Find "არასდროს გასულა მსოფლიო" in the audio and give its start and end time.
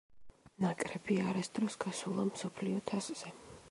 1.27-2.85